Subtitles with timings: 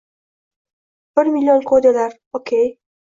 [1.19, 2.51] “Bir million koderlar”– ok.